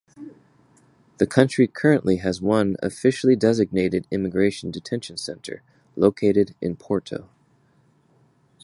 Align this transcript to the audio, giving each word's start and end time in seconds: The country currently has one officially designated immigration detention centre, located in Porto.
The 1.19 1.27
country 1.27 1.67
currently 1.67 2.15
has 2.15 2.41
one 2.41 2.75
officially 2.81 3.35
designated 3.35 4.07
immigration 4.09 4.71
detention 4.71 5.15
centre, 5.15 5.61
located 5.95 6.55
in 6.59 6.75
Porto. 6.75 7.29